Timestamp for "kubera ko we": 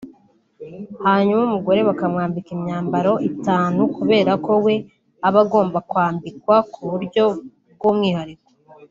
3.95-4.75